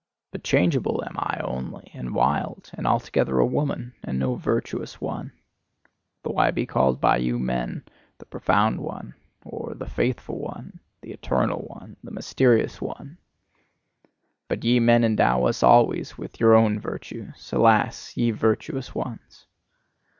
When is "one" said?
4.99-5.31, 8.81-9.13, 10.39-10.79, 11.67-11.97, 12.81-13.19